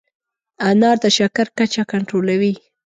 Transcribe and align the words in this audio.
انار 0.69 0.97
د 1.03 1.05
شکر 1.17 1.47
کچه 1.57 1.83
کنټرولوي. 1.91 2.53